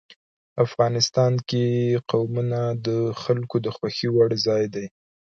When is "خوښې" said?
3.75-4.07